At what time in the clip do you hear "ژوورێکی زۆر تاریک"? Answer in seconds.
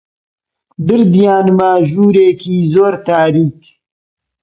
1.89-3.59